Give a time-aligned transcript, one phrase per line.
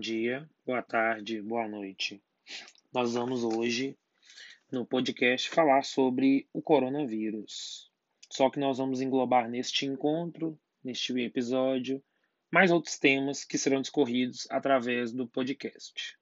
[0.00, 2.22] dia, boa tarde, boa noite.
[2.90, 3.98] Nós vamos hoje
[4.72, 7.92] no podcast falar sobre o coronavírus.
[8.30, 12.02] Só que nós vamos englobar neste encontro, neste episódio,
[12.50, 16.16] mais outros temas que serão discorridos através do podcast.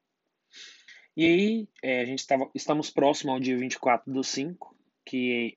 [1.16, 5.56] E aí, é, a gente estava, estamos próximo ao dia 24 do 5, que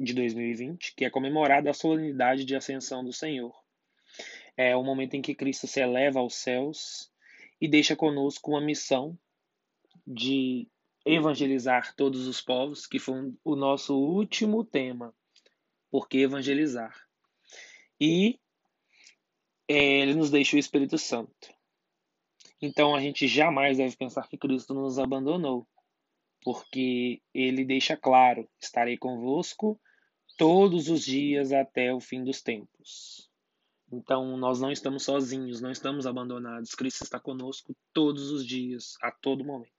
[0.00, 3.52] é de 2020, que é comemorada a solenidade de ascensão do Senhor
[4.56, 7.10] é o momento em que Cristo se eleva aos céus
[7.60, 9.18] e deixa conosco uma missão
[10.06, 10.68] de
[11.04, 15.14] evangelizar todos os povos, que foi o nosso último tema.
[15.90, 16.94] Por que evangelizar?
[18.00, 18.38] E
[19.68, 21.54] é, ele nos deixa o Espírito Santo.
[22.60, 25.66] Então a gente jamais deve pensar que Cristo nos abandonou,
[26.42, 29.80] porque ele deixa claro: estarei convosco
[30.36, 33.30] todos os dias até o fim dos tempos.
[33.92, 36.74] Então, nós não estamos sozinhos, não estamos abandonados.
[36.74, 39.70] Cristo está conosco todos os dias, a todo momento.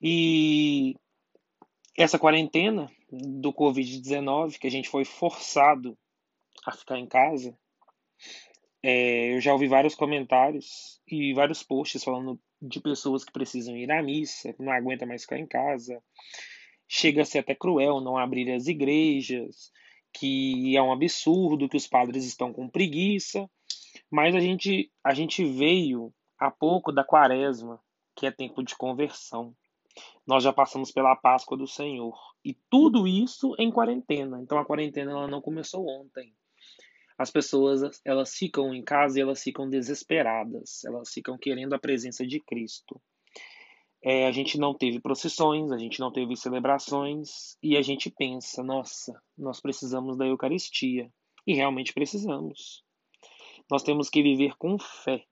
[0.00, 0.96] E
[1.96, 5.96] essa quarentena do Covid-19, que a gente foi forçado
[6.66, 7.56] a ficar em casa,
[8.82, 13.90] é, eu já ouvi vários comentários e vários posts falando de pessoas que precisam ir
[13.90, 16.02] à missa, que não aguentam mais ficar em casa.
[16.88, 19.72] Chega a ser até cruel não abrir as igrejas,
[20.12, 23.48] que é um absurdo, que os padres estão com preguiça,
[24.10, 27.80] mas a gente, a gente veio há pouco da quaresma,
[28.14, 29.54] que é tempo de conversão.
[30.26, 32.16] Nós já passamos pela Páscoa do Senhor.
[32.44, 34.40] E tudo isso em quarentena.
[34.40, 36.34] Então a quarentena ela não começou ontem.
[37.16, 40.84] As pessoas elas ficam em casa e elas ficam desesperadas.
[40.84, 43.00] Elas ficam querendo a presença de Cristo.
[44.04, 48.62] É, a gente não teve procissões, a gente não teve celebrações e a gente pensa,
[48.62, 51.08] nossa, nós precisamos da Eucaristia.
[51.46, 52.84] E realmente precisamos.
[53.70, 55.24] Nós temos que viver com fé.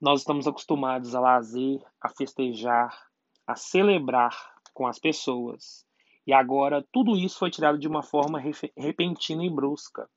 [0.00, 2.98] Nós estamos acostumados a lazer, a festejar,
[3.46, 4.36] a celebrar
[4.74, 5.86] com as pessoas.
[6.26, 8.40] E agora tudo isso foi tirado de uma forma
[8.76, 10.08] repentina e brusca.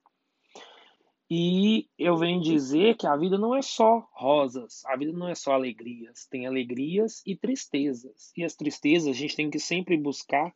[1.29, 5.33] E eu venho dizer que a vida não é só rosas, a vida não é
[5.33, 8.31] só alegrias, tem alegrias e tristezas.
[8.37, 10.53] E as tristezas a gente tem que sempre buscar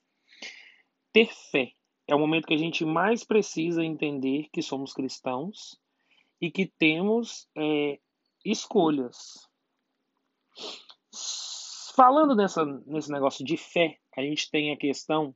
[1.12, 1.72] ter fé.
[2.08, 5.80] É o momento que a gente mais precisa entender que somos cristãos
[6.40, 8.00] e que temos é,
[8.46, 9.48] escolhas.
[11.96, 15.36] Falando nessa, nesse negócio de fé, a gente tem a questão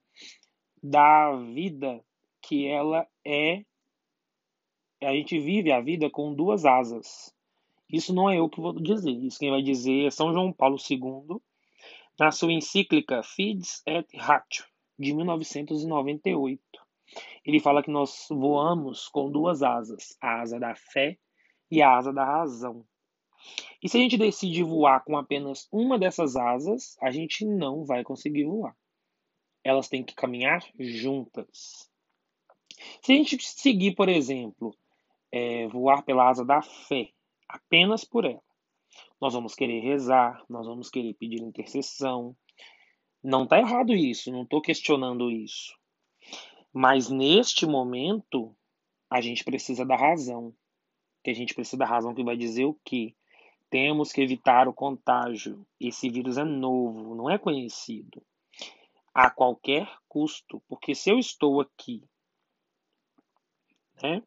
[0.81, 2.03] da vida
[2.41, 3.65] que ela é
[5.03, 7.33] a gente vive a vida com duas asas.
[7.89, 10.77] Isso não é eu que vou dizer, isso quem vai dizer é São João Paulo
[10.89, 11.39] II,
[12.19, 14.65] na sua encíclica Fides et Ratio,
[14.97, 16.61] de 1998.
[17.45, 21.17] Ele fala que nós voamos com duas asas, a asa da fé
[21.69, 22.85] e a asa da razão.
[23.81, 28.03] E se a gente decide voar com apenas uma dessas asas, a gente não vai
[28.03, 28.75] conseguir voar.
[29.63, 31.89] Elas têm que caminhar juntas.
[33.01, 34.75] Se a gente seguir, por exemplo,
[35.33, 37.09] é, voar pela asa da fé,
[37.49, 38.43] apenas por ela.
[39.19, 42.37] Nós vamos querer rezar, nós vamos querer pedir intercessão.
[43.23, 45.75] Não está errado isso, não estou questionando isso.
[46.71, 48.55] Mas neste momento,
[49.09, 50.53] a gente precisa da razão.
[51.23, 53.15] Que a gente precisa da razão que vai dizer o quê?
[53.71, 55.65] Temos que evitar o contágio.
[55.79, 58.21] Esse vírus é novo, não é conhecido.
[59.11, 60.61] A qualquer custo.
[60.67, 62.03] Porque se eu estou aqui,
[64.03, 64.21] né?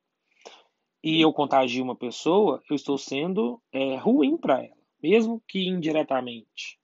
[1.03, 6.79] E eu contagio uma pessoa, eu estou sendo é, ruim para ela, mesmo que indiretamente.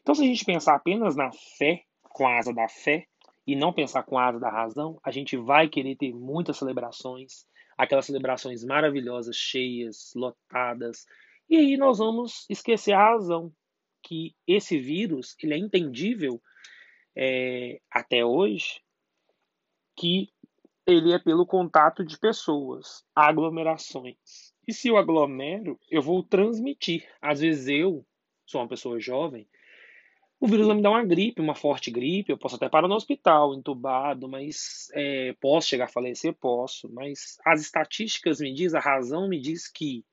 [0.00, 3.06] Então, se a gente pensar apenas na fé, com a asa da fé,
[3.46, 7.44] e não pensar com a asa da razão, a gente vai querer ter muitas celebrações,
[7.76, 11.06] aquelas celebrações maravilhosas, cheias, lotadas,
[11.48, 13.52] e aí nós vamos esquecer a razão,
[14.02, 16.40] que esse vírus ele é entendível
[17.16, 18.80] é, até hoje,
[19.96, 20.30] que
[20.86, 24.16] ele é pelo contato de pessoas, aglomerações.
[24.66, 27.08] E se eu aglomero, eu vou transmitir.
[27.20, 28.04] Às vezes eu
[28.46, 29.48] sou uma pessoa jovem,
[30.42, 32.96] o vírus vai me dar uma gripe, uma forte gripe, eu posso até parar no
[32.96, 36.34] hospital, entubado, mas é, posso chegar a falecer?
[36.34, 40.04] Posso, mas as estatísticas me dizem, a razão me diz que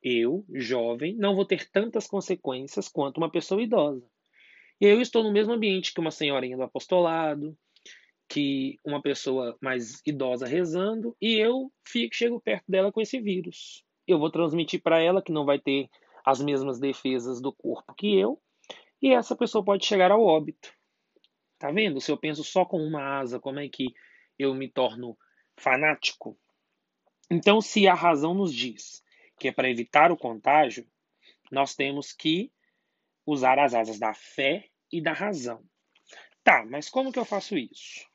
[0.00, 4.06] eu, jovem, não vou ter tantas consequências quanto uma pessoa idosa.
[4.80, 7.58] E eu estou no mesmo ambiente que uma senhorinha do apostolado,
[8.28, 13.84] que uma pessoa mais idosa rezando e eu fico, chego perto dela com esse vírus.
[14.06, 15.88] Eu vou transmitir para ela que não vai ter
[16.24, 18.40] as mesmas defesas do corpo que eu
[19.00, 20.72] e essa pessoa pode chegar ao óbito.
[21.58, 22.00] Tá vendo?
[22.00, 23.94] Se eu penso só com uma asa, como é que
[24.38, 25.16] eu me torno
[25.56, 26.38] fanático?
[27.30, 29.02] Então, se a razão nos diz
[29.38, 30.86] que é para evitar o contágio,
[31.50, 32.50] nós temos que
[33.26, 35.62] usar as asas da fé e da razão.
[36.42, 38.06] Tá, mas como que eu faço isso?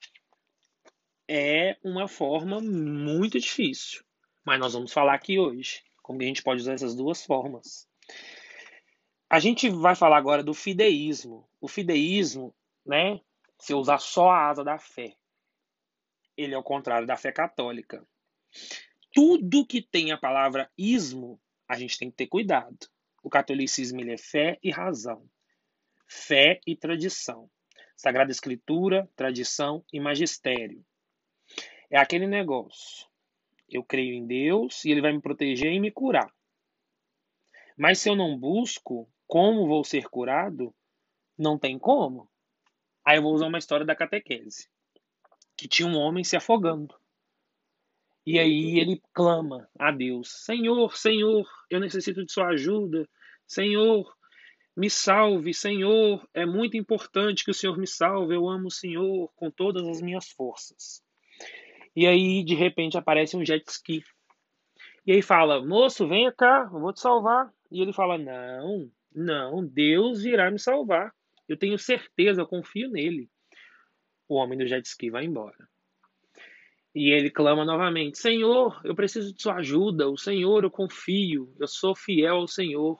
[1.31, 4.03] É uma forma muito difícil,
[4.43, 7.87] mas nós vamos falar aqui hoje como a gente pode usar essas duas formas.
[9.29, 11.47] A gente vai falar agora do fideísmo.
[11.61, 12.51] O fideísmo,
[12.83, 13.21] né,
[13.59, 15.15] se usar só a asa da fé,
[16.35, 18.03] ele é o contrário da fé católica.
[19.13, 22.87] Tudo que tem a palavra ismo, a gente tem que ter cuidado.
[23.21, 25.29] O catolicismo ele é fé e razão,
[26.07, 27.47] fé e tradição,
[27.95, 30.83] Sagrada Escritura, tradição e magistério.
[31.89, 33.07] É aquele negócio.
[33.67, 36.31] Eu creio em Deus e Ele vai me proteger e me curar.
[37.77, 40.73] Mas se eu não busco como vou ser curado,
[41.37, 42.29] não tem como.
[43.05, 44.69] Aí eu vou usar uma história da catequese,
[45.57, 46.93] que tinha um homem se afogando.
[48.25, 53.09] E aí ele clama a Deus: Senhor, Senhor, eu necessito de Sua ajuda.
[53.47, 54.15] Senhor,
[54.75, 56.27] me salve, Senhor.
[56.33, 58.35] É muito importante que o Senhor me salve.
[58.35, 61.01] Eu amo o Senhor com todas as minhas forças.
[61.95, 64.03] E aí, de repente, aparece um jet ski.
[65.05, 67.51] E aí fala: Moço, venha cá, eu vou te salvar.
[67.71, 71.13] E ele fala: Não, não, Deus virá me salvar.
[71.47, 73.29] Eu tenho certeza, eu confio nele.
[74.27, 75.67] O homem do jet ski vai embora.
[76.93, 80.09] E ele clama novamente: Senhor, eu preciso de sua ajuda.
[80.09, 81.53] O Senhor, eu confio.
[81.59, 82.99] Eu sou fiel ao Senhor.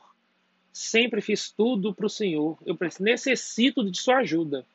[0.72, 2.58] Sempre fiz tudo para o Senhor.
[2.66, 4.66] Eu necessito de sua ajuda.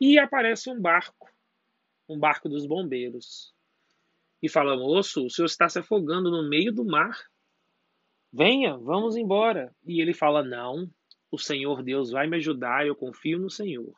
[0.00, 1.28] E aparece um barco,
[2.08, 3.54] um barco dos bombeiros.
[4.42, 7.18] E fala: Moço, o senhor está se afogando no meio do mar.
[8.32, 9.74] Venha, vamos embora.
[9.86, 10.90] E ele fala: Não,
[11.30, 13.92] o Senhor Deus vai me ajudar, eu confio no Senhor.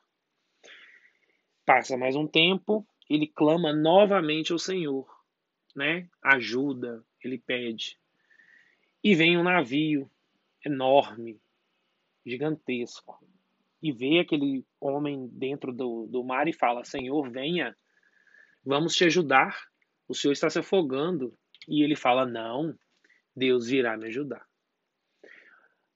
[1.64, 5.06] Passa mais um tempo, ele clama novamente ao Senhor,
[5.75, 6.08] né?
[6.23, 7.99] Ajuda, ele pede.
[9.03, 10.11] E vem um navio
[10.64, 11.41] enorme,
[12.25, 13.23] gigantesco,
[13.82, 17.76] e vê aquele homem dentro do, do mar e fala: Senhor, venha,
[18.67, 19.57] vamos te ajudar.
[20.09, 21.33] O Senhor está se afogando.
[21.69, 22.77] E ele fala: Não,
[23.35, 24.45] Deus virá me ajudar.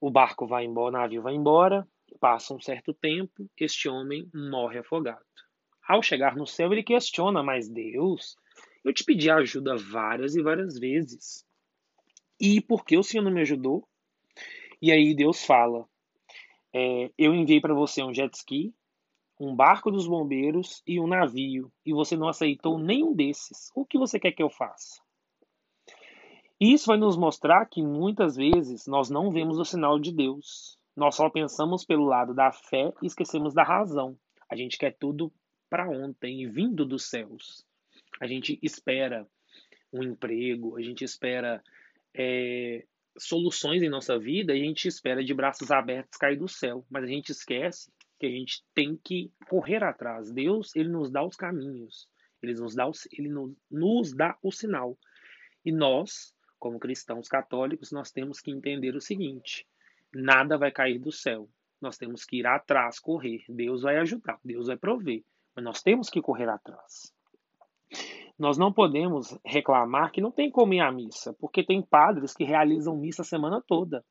[0.00, 1.86] O barco vai embora, o navio vai embora,
[2.18, 5.24] passa um certo tempo, este homem morre afogado.
[5.86, 8.36] Ao chegar no céu, ele questiona: Mas Deus,
[8.84, 11.44] eu te pedi ajuda várias e várias vezes.
[12.40, 13.86] E por que o Senhor não me ajudou?
[14.80, 15.84] E aí Deus fala:
[16.74, 18.74] é, Eu enviei para você um jet ski,
[19.40, 23.70] um barco dos bombeiros e um navio, e você não aceitou nenhum desses.
[23.74, 25.00] O que você quer que eu faça?
[26.60, 30.78] Isso vai nos mostrar que muitas vezes nós não vemos o sinal de Deus.
[30.94, 34.14] Nós só pensamos pelo lado da fé e esquecemos da razão.
[34.46, 35.32] A gente quer tudo
[35.70, 37.64] para ontem, vindo dos céus.
[38.20, 39.26] A gente espera
[39.90, 41.64] um emprego, a gente espera
[42.14, 42.84] é,
[43.16, 47.06] soluções em nossa vida, a gente espera de braços abertos cair do céu, mas a
[47.06, 47.90] gente esquece
[48.20, 50.30] que a gente tem que correr atrás.
[50.30, 52.08] Deus, ele nos dá os caminhos,
[52.40, 54.96] ele nos dá o, ele nos, nos dá o sinal.
[55.64, 59.66] E nós como cristãos católicos, nós temos que entender o seguinte:
[60.14, 61.48] nada vai cair do céu.
[61.80, 63.42] Nós temos que ir atrás, correr.
[63.48, 65.24] Deus vai ajudar, Deus vai prover,
[65.56, 67.12] mas nós temos que correr atrás.
[68.38, 72.44] Nós não podemos reclamar que não tem como ir à missa, porque tem padres que
[72.44, 74.04] realizam missa a semana toda.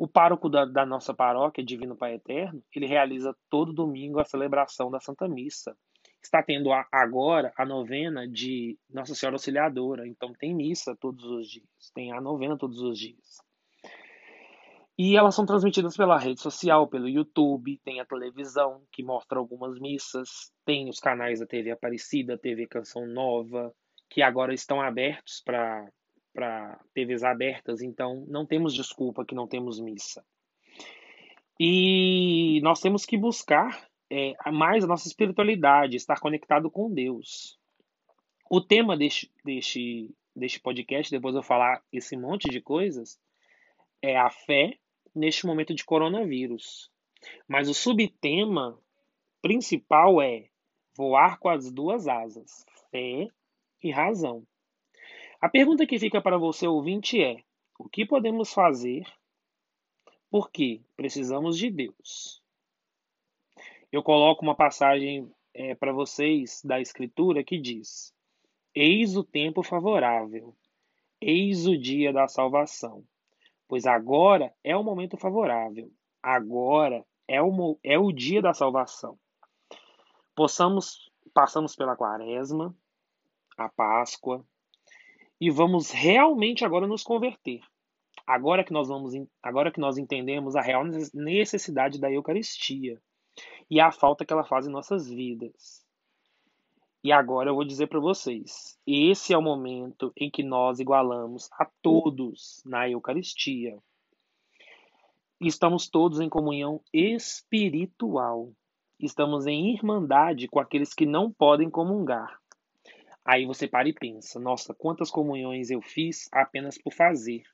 [0.00, 4.90] O pároco da, da nossa paróquia, Divino Pai Eterno, ele realiza todo domingo a celebração
[4.90, 5.76] da Santa Missa
[6.22, 10.08] está tendo agora a novena de Nossa Senhora Auxiliadora.
[10.08, 13.42] Então tem missa todos os dias, tem a novena todos os dias.
[14.98, 19.78] E elas são transmitidas pela rede social, pelo YouTube, tem a televisão que mostra algumas
[19.78, 23.70] missas, tem os canais da TV Aparecida, TV Canção Nova,
[24.08, 25.86] que agora estão abertos para
[26.94, 30.24] TVs abertas, então não temos desculpa que não temos missa.
[31.58, 37.58] E nós temos que buscar é, mais a nossa espiritualidade, estar conectado com Deus.
[38.50, 43.20] O tema deste, deste, deste podcast, depois eu falar esse monte de coisas,
[44.02, 44.78] é a fé
[45.14, 46.90] neste momento de coronavírus.
[47.46, 48.78] Mas o subtema
[49.42, 50.48] principal é
[50.96, 53.28] voar com as duas asas, fé
[53.82, 54.46] e razão.
[55.40, 57.42] A pergunta que fica para você ouvinte é:
[57.78, 59.04] o que podemos fazer?
[60.30, 62.40] Porque precisamos de Deus
[63.92, 68.14] eu coloco uma passagem é, para vocês da Escritura que diz:
[68.74, 70.56] Eis o tempo favorável,
[71.20, 73.04] eis o dia da salvação.
[73.66, 75.90] Pois agora é o momento favorável,
[76.22, 79.18] agora é o, é o dia da salvação.
[80.34, 82.74] Possamos, passamos pela quaresma,
[83.56, 84.44] a Páscoa,
[85.40, 87.60] e vamos realmente agora nos converter.
[88.26, 93.00] Agora que nós vamos, agora que nós entendemos a real necessidade da Eucaristia
[93.70, 95.84] e a falta que ela faz em nossas vidas.
[97.02, 101.48] E agora eu vou dizer para vocês: esse é o momento em que nós igualamos
[101.52, 103.78] a todos na Eucaristia.
[105.40, 108.52] Estamos todos em comunhão espiritual.
[108.98, 112.38] Estamos em irmandade com aqueles que não podem comungar.
[113.30, 117.44] Aí você para e pensa: nossa, quantas comunhões eu fiz apenas por fazer.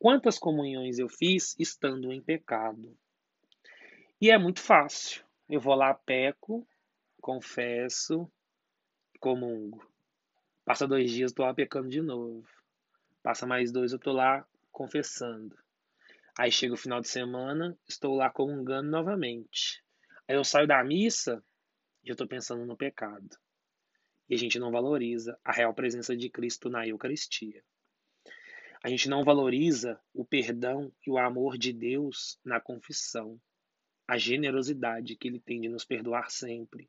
[0.00, 2.92] Quantas comunhões eu fiz estando em pecado?
[4.20, 5.24] E é muito fácil.
[5.48, 6.66] Eu vou lá, peco,
[7.20, 8.28] confesso,
[9.20, 9.88] comungo.
[10.64, 12.44] Passa dois dias, estou lá pecando de novo.
[13.22, 15.56] Passa mais dois, eu estou lá confessando.
[16.36, 19.84] Aí chega o final de semana, estou lá comungando novamente.
[20.26, 21.40] Aí eu saio da missa
[22.02, 23.38] e eu estou pensando no pecado.
[24.28, 27.62] E a gente não valoriza a real presença de Cristo na Eucaristia.
[28.82, 33.40] A gente não valoriza o perdão e o amor de Deus na confissão,
[34.06, 36.88] a generosidade que Ele tem de nos perdoar sempre.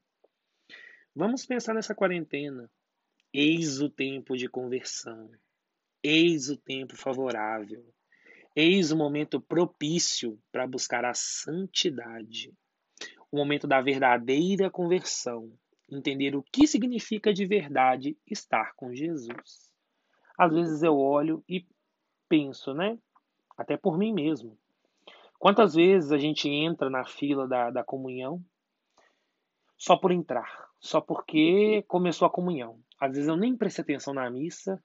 [1.16, 2.70] Vamos pensar nessa quarentena.
[3.34, 5.32] Eis o tempo de conversão.
[6.04, 7.84] Eis o tempo favorável.
[8.56, 12.54] Eis o momento propício para buscar a santidade.
[13.32, 15.52] O momento da verdadeira conversão.
[15.90, 19.74] Entender o que significa de verdade estar com Jesus.
[20.38, 21.66] Às vezes eu olho e
[22.28, 23.00] penso, né?
[23.58, 24.58] Até por mim mesmo.
[25.40, 28.44] Quantas vezes a gente entra na fila da, da comunhão
[29.78, 32.80] só por entrar, só porque começou a comunhão.
[33.00, 34.84] Às vezes eu nem prestei atenção na missa,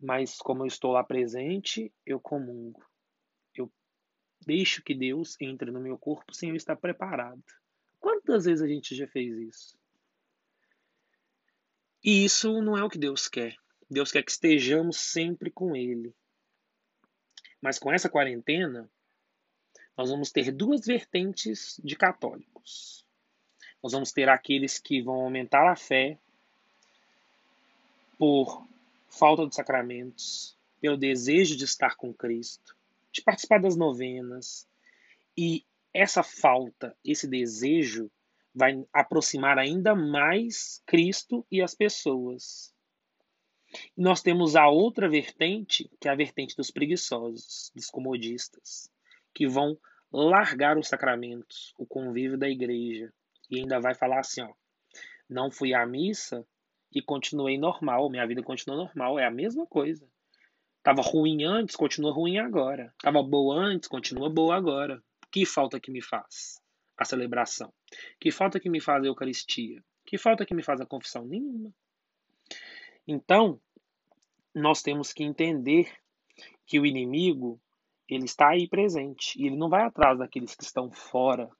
[0.00, 2.84] mas como eu estou lá presente, eu comungo.
[3.54, 3.70] Eu
[4.44, 7.42] deixo que Deus entre no meu corpo sem eu estar preparado.
[8.00, 9.78] Quantas vezes a gente já fez isso?
[12.06, 13.56] E isso não é o que Deus quer.
[13.90, 16.14] Deus quer que estejamos sempre com Ele.
[17.60, 18.88] Mas com essa quarentena,
[19.98, 23.04] nós vamos ter duas vertentes de católicos.
[23.82, 26.16] Nós vamos ter aqueles que vão aumentar a fé
[28.16, 28.64] por
[29.08, 32.76] falta de sacramentos, pelo desejo de estar com Cristo,
[33.10, 34.68] de participar das novenas.
[35.36, 38.08] E essa falta, esse desejo,
[38.56, 42.74] vai aproximar ainda mais Cristo e as pessoas.
[43.94, 48.90] Nós temos a outra vertente, que é a vertente dos preguiçosos, dos comodistas,
[49.34, 49.78] que vão
[50.10, 53.12] largar os sacramentos, o convívio da igreja,
[53.50, 54.50] e ainda vai falar assim, ó,
[55.28, 56.46] não fui à missa
[56.90, 60.08] e continuei normal, minha vida continua normal, é a mesma coisa.
[60.82, 62.94] Tava ruim antes, continua ruim agora.
[63.02, 65.02] Tava boa antes, continua boa agora.
[65.30, 66.64] Que falta que me faz
[66.96, 67.72] a celebração?
[68.20, 69.82] Que falta que me faz a Eucaristia?
[70.04, 71.26] Que falta que me faz a confissão?
[71.26, 71.72] Nenhuma.
[73.06, 73.60] Então,
[74.54, 75.92] nós temos que entender
[76.66, 77.60] que o inimigo
[78.08, 81.50] ele está aí presente e ele não vai atrás daqueles que estão fora,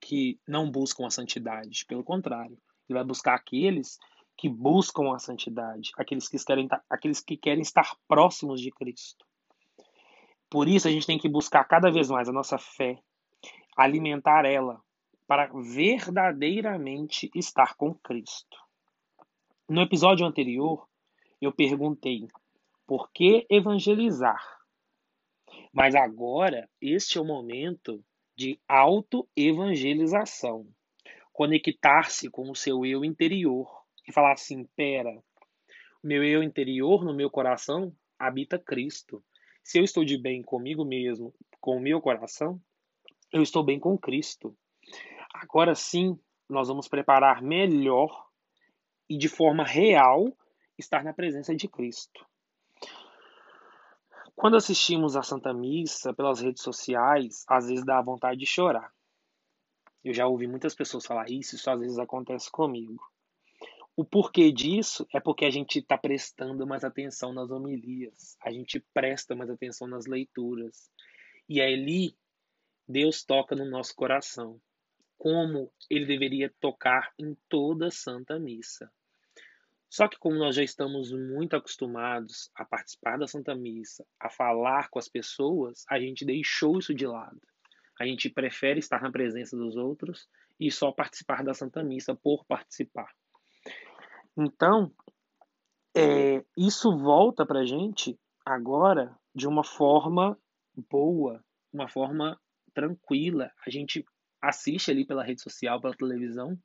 [0.00, 1.84] que não buscam a santidade.
[1.86, 3.98] Pelo contrário, ele vai buscar aqueles
[4.36, 9.24] que buscam a santidade, aqueles que querem, aqueles que querem estar próximos de Cristo.
[10.50, 12.98] Por isso a gente tem que buscar cada vez mais a nossa fé,
[13.76, 14.80] alimentar ela
[15.26, 18.56] para verdadeiramente estar com Cristo.
[19.68, 20.86] No episódio anterior,
[21.40, 22.28] eu perguntei
[22.86, 24.42] por que evangelizar?
[25.72, 28.04] Mas agora, este é o momento
[28.36, 30.66] de auto-evangelização.
[31.32, 33.66] Conectar-se com o seu eu interior
[34.06, 35.22] e falar assim: pera,
[36.02, 39.24] meu eu interior, no meu coração, habita Cristo.
[39.64, 42.60] Se eu estou de bem comigo mesmo, com o meu coração,
[43.32, 44.54] eu estou bem com Cristo.
[45.32, 48.28] Agora sim, nós vamos preparar melhor
[49.08, 50.36] e de forma real
[50.78, 52.26] estar na presença de Cristo.
[54.36, 58.92] Quando assistimos a Santa Missa pelas redes sociais, às vezes dá vontade de chorar.
[60.04, 63.00] Eu já ouvi muitas pessoas falar isso, isso às vezes acontece comigo.
[63.94, 68.80] O porquê disso é porque a gente está prestando mais atenção nas homilias, a gente
[68.92, 70.90] presta mais atenção nas leituras.
[71.48, 72.16] E ali
[72.88, 74.60] Deus toca no nosso coração,
[75.16, 78.90] como ele deveria tocar em toda Santa Missa.
[79.88, 84.88] Só que como nós já estamos muito acostumados a participar da Santa Missa, a falar
[84.88, 87.40] com as pessoas, a gente deixou isso de lado.
[88.00, 90.26] A gente prefere estar na presença dos outros
[90.58, 93.12] e só participar da Santa Missa por participar.
[94.36, 94.90] Então,
[95.94, 100.38] é, isso volta para a gente agora de uma forma
[100.90, 102.40] boa, uma forma
[102.74, 103.50] tranquila.
[103.66, 104.04] A gente
[104.40, 106.58] assiste ali pela rede social, pela televisão,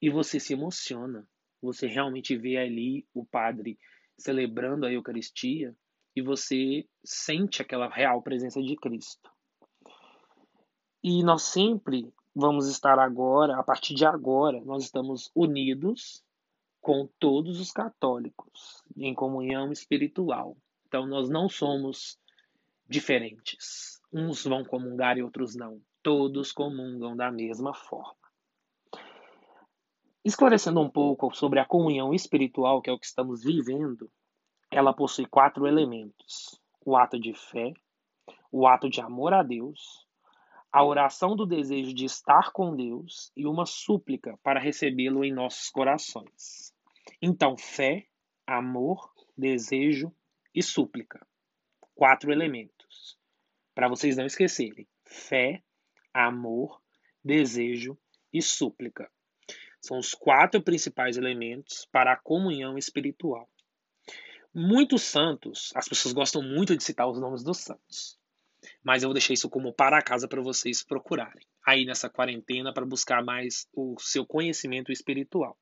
[0.00, 1.26] e você se emociona
[1.66, 3.78] você realmente vê ali o padre
[4.16, 5.76] celebrando a Eucaristia
[6.14, 9.30] e você sente aquela real presença de Cristo.
[11.02, 16.22] E nós sempre vamos estar agora, a partir de agora, nós estamos unidos
[16.80, 20.56] com todos os católicos em comunhão espiritual.
[20.86, 22.18] Então nós não somos
[22.88, 23.95] diferentes.
[24.18, 25.78] Uns vão comungar e outros não.
[26.02, 28.16] Todos comungam da mesma forma.
[30.24, 34.10] Esclarecendo um pouco sobre a comunhão espiritual, que é o que estamos vivendo,
[34.70, 37.74] ela possui quatro elementos: o ato de fé,
[38.50, 40.06] o ato de amor a Deus,
[40.72, 45.68] a oração do desejo de estar com Deus e uma súplica para recebê-lo em nossos
[45.68, 46.74] corações.
[47.20, 48.06] Então, fé,
[48.46, 50.10] amor, desejo
[50.54, 51.20] e súplica.
[51.94, 52.75] Quatro elementos.
[53.76, 55.62] Para vocês não esquecerem: fé,
[56.14, 56.80] amor,
[57.22, 57.98] desejo
[58.32, 59.10] e súplica.
[59.82, 63.46] São os quatro principais elementos para a comunhão espiritual.
[64.54, 68.18] Muitos santos, as pessoas gostam muito de citar os nomes dos santos,
[68.82, 72.86] mas eu vou deixar isso como para casa para vocês procurarem aí nessa quarentena para
[72.86, 75.58] buscar mais o seu conhecimento espiritual.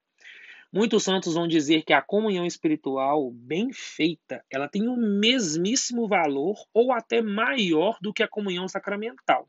[0.75, 6.57] Muitos santos vão dizer que a comunhão espiritual bem feita, ela tem o mesmíssimo valor
[6.75, 9.49] ou até maior do que a comunhão sacramental.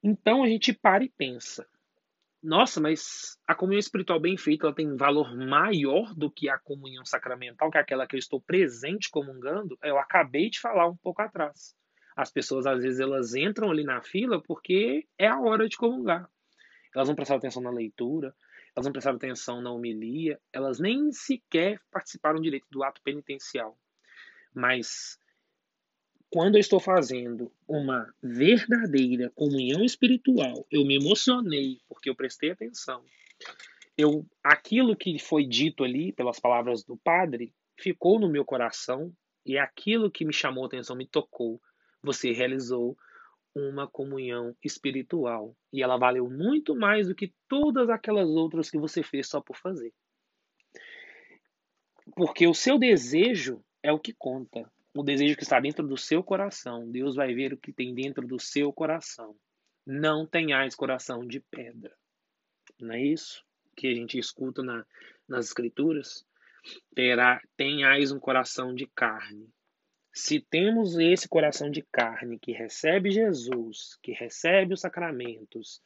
[0.00, 1.66] Então a gente para e pensa:
[2.40, 7.04] nossa, mas a comunhão espiritual bem feita ela tem valor maior do que a comunhão
[7.04, 9.76] sacramental, que é aquela que eu estou presente comungando.
[9.82, 11.74] Eu acabei de falar um pouco atrás.
[12.16, 16.30] As pessoas, às vezes, elas entram ali na fila porque é a hora de comungar.
[16.94, 18.32] Elas não prestaram atenção na leitura,
[18.76, 23.76] elas não prestaram atenção na homilia, elas nem sequer participaram direito do ato penitencial.
[24.54, 25.18] Mas
[26.28, 33.02] quando eu estou fazendo uma verdadeira comunhão espiritual, eu me emocionei porque eu prestei atenção.
[33.96, 39.10] Eu, aquilo que foi dito ali pelas palavras do padre ficou no meu coração
[39.44, 41.58] e aquilo que me chamou atenção me tocou.
[42.02, 42.94] Você realizou
[43.56, 49.02] uma comunhão espiritual e ela valeu muito mais do que todas aquelas outras que você
[49.02, 49.92] fez só por fazer.
[52.14, 56.22] Porque o seu desejo é o que conta o desejo que está dentro do seu
[56.22, 56.90] coração.
[56.90, 59.36] Deus vai ver o que tem dentro do seu coração.
[59.86, 61.94] Não tenhais coração de pedra.
[62.80, 63.44] Não é isso
[63.76, 64.84] que a gente escuta na,
[65.28, 66.26] nas escrituras?
[66.94, 69.48] Terá, tenhais um coração de carne.
[70.16, 75.82] Se temos esse coração de carne que recebe Jesus, que recebe os sacramentos,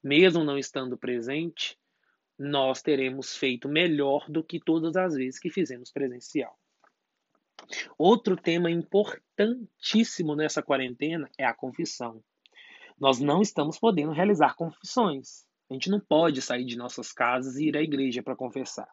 [0.00, 1.76] mesmo não estando presente,
[2.38, 6.56] nós teremos feito melhor do que todas as vezes que fizemos presencial.
[7.98, 12.22] Outro tema importantíssimo nessa quarentena é a confissão.
[12.96, 15.44] Nós não estamos podendo realizar confissões.
[15.68, 18.88] A gente não pode sair de nossas casas e ir à igreja para confessar.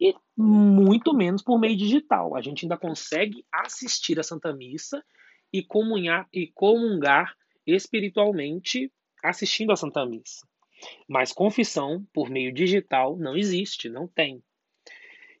[0.00, 2.36] E muito menos por meio digital.
[2.36, 5.04] A gente ainda consegue assistir a Santa Missa
[5.52, 10.46] e comunhar e comungar espiritualmente assistindo a Santa Missa.
[11.08, 14.42] Mas confissão por meio digital não existe, não tem.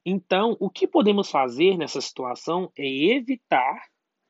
[0.06, 3.88] Então, o que podemos fazer nessa situação é evitar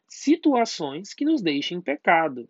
[0.08, 2.48] situações que nos deixem em pecado.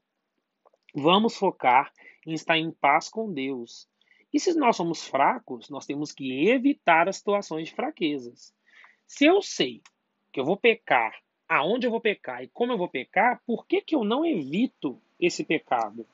[0.94, 1.92] Vamos focar
[2.26, 3.88] em estar em paz com Deus.
[4.34, 8.52] E se nós somos fracos, nós temos que evitar as situações de fraquezas.
[9.06, 9.80] Se eu sei
[10.32, 11.16] que eu vou pecar,
[11.48, 15.00] aonde eu vou pecar e como eu vou pecar, por que, que eu não evito
[15.20, 16.04] esse pecado?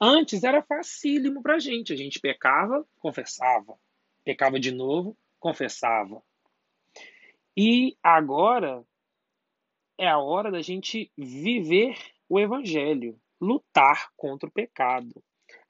[0.00, 1.92] Antes era facílimo para a gente.
[1.92, 3.78] A gente pecava, confessava.
[4.24, 6.22] Pecava de novo, confessava.
[7.54, 8.82] E agora
[9.98, 11.98] é a hora da gente viver
[12.30, 15.22] o evangelho, lutar contra o pecado.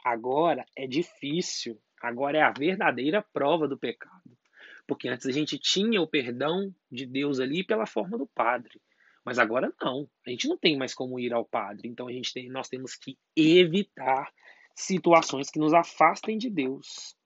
[0.06, 4.38] Agora é difícil, agora é a verdadeira prova do pecado.
[4.86, 8.80] Porque antes a gente tinha o perdão de Deus ali pela forma do padre.
[9.24, 10.08] Mas agora não.
[10.24, 11.88] A gente não tem mais como ir ao padre.
[11.88, 14.32] Então a gente tem, nós temos que evitar
[14.76, 17.16] situações que nos afastem de Deus.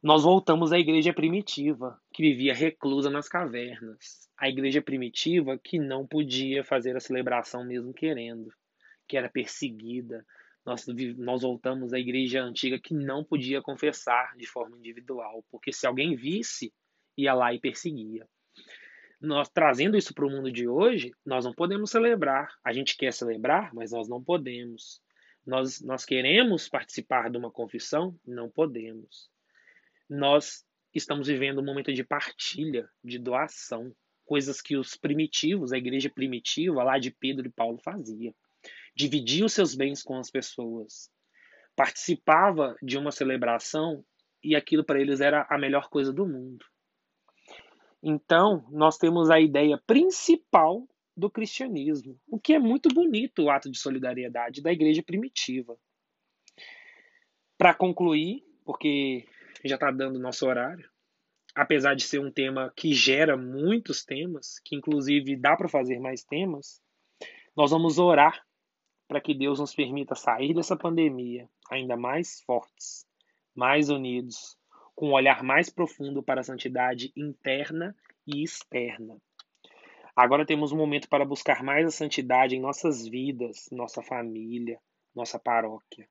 [0.00, 4.30] Nós voltamos à igreja primitiva, que vivia reclusa nas cavernas.
[4.38, 8.48] A igreja primitiva que não podia fazer a celebração mesmo querendo,
[9.08, 10.24] que era perseguida.
[10.68, 15.86] Nós, nós voltamos à igreja antiga que não podia confessar de forma individual, porque se
[15.86, 16.72] alguém visse,
[17.16, 18.28] ia lá e perseguia.
[19.20, 22.54] Nós trazendo isso para o mundo de hoje, nós não podemos celebrar.
[22.64, 25.00] A gente quer celebrar, mas nós não podemos.
[25.44, 29.28] Nós, nós queremos participar de uma confissão, não podemos
[30.08, 36.08] nós estamos vivendo um momento de partilha, de doação, coisas que os primitivos, a igreja
[36.08, 38.34] primitiva lá de Pedro e Paulo fazia.
[38.98, 41.08] Dividia os seus bens com as pessoas.
[41.76, 44.04] Participava de uma celebração
[44.42, 46.66] e aquilo para eles era a melhor coisa do mundo.
[48.02, 50.84] Então, nós temos a ideia principal
[51.16, 55.78] do cristianismo, o que é muito bonito o ato de solidariedade da igreja primitiva.
[57.56, 59.28] Para concluir, porque
[59.64, 60.90] já está dando nosso horário,
[61.54, 66.24] apesar de ser um tema que gera muitos temas, que inclusive dá para fazer mais
[66.24, 66.82] temas,
[67.56, 68.44] nós vamos orar
[69.08, 73.06] para que Deus nos permita sair dessa pandemia ainda mais fortes,
[73.54, 74.58] mais unidos,
[74.94, 79.16] com um olhar mais profundo para a santidade interna e externa.
[80.14, 84.78] Agora temos um momento para buscar mais a santidade em nossas vidas, nossa família,
[85.14, 86.08] nossa paróquia.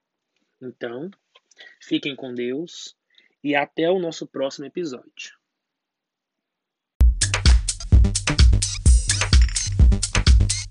[0.61, 1.11] Então,
[1.81, 2.97] fiquem com Deus
[3.43, 5.36] e até o nosso próximo episódio.